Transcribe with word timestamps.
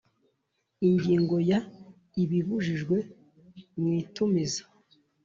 Ingingo 0.87 1.35
ya 1.49 1.59
ibibujijwe 2.23 2.97
mu 3.79 3.87
itumiza 4.01 4.63